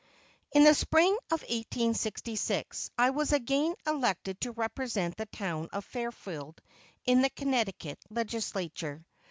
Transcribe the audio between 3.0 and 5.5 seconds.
was again elected to represent the